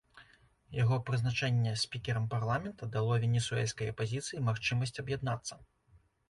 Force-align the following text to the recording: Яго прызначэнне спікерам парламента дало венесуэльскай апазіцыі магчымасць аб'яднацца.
Яго 0.83 0.95
прызначэнне 1.09 1.73
спікерам 1.81 2.25
парламента 2.31 2.89
дало 2.97 3.13
венесуэльскай 3.27 3.93
апазіцыі 3.95 4.43
магчымасць 4.49 4.99
аб'яднацца. 5.05 5.61